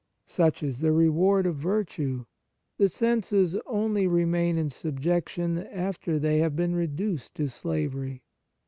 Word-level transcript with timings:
Such 0.25 0.63
is 0.63 0.79
the 0.79 0.91
reward 0.91 1.45
of 1.45 1.57
virtue; 1.57 2.25
the 2.79 2.89
senses 2.89 3.55
only 3.67 4.07
remain 4.07 4.57
in 4.57 4.69
subjection 4.71 5.59
after 5.59 6.17
they 6.17 6.39
have 6.39 6.55
been 6.55 6.73
reduced 6.73 7.35
to 7.35 7.47
slavery. 7.49 8.23